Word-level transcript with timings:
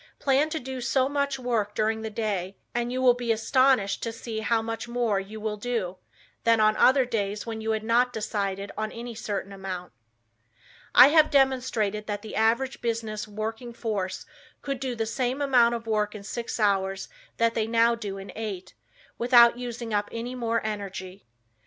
Plan 0.17 0.49
to 0.49 0.59
do 0.59 0.81
so 0.81 1.07
much 1.07 1.37
work 1.37 1.75
during 1.75 2.01
the 2.01 2.09
day 2.09 2.57
and 2.73 2.91
you 2.91 3.03
will 3.03 3.13
be 3.13 3.31
astonished 3.31 4.01
to 4.01 4.11
see 4.11 4.39
how 4.39 4.59
much 4.59 4.87
more 4.87 5.19
you 5.19 5.39
will 5.39 5.57
do, 5.57 5.97
than 6.43 6.59
on 6.59 6.75
other 6.77 7.05
days, 7.05 7.45
when 7.45 7.61
you 7.61 7.69
had 7.69 7.83
not 7.83 8.11
decided 8.11 8.71
on 8.75 8.91
any 8.91 9.13
certain 9.13 9.53
amount. 9.53 9.91
I 10.95 11.09
have 11.09 11.29
demonstrated 11.29 12.07
that 12.07 12.23
the 12.23 12.35
average 12.35 12.81
business 12.81 13.27
working 13.27 13.73
force 13.73 14.25
could 14.63 14.79
do 14.79 14.95
the 14.95 15.05
same 15.05 15.39
amount 15.39 15.75
of 15.75 15.85
work 15.85 16.15
in 16.15 16.23
six 16.23 16.59
hours 16.59 17.07
that 17.37 17.53
they 17.53 17.67
now 17.67 17.93
do 17.93 18.17
in 18.17 18.31
eight, 18.35 18.73
without 19.19 19.59
using 19.59 19.93
up 19.93 20.09
any 20.11 20.33
more 20.33 20.65
energy. 20.65 21.27